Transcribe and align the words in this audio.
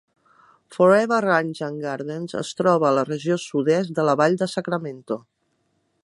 Forever 0.75 1.19
Ranch 1.25 1.59
and 1.67 1.83
Gardens 1.87 2.33
es 2.41 2.49
troba 2.61 2.89
a 2.89 2.93
la 2.99 3.03
regió 3.11 3.37
sud-est 3.43 3.95
de 3.99 4.09
la 4.11 4.15
vall 4.23 4.39
de 4.43 4.49
Sacramento. 4.55 5.19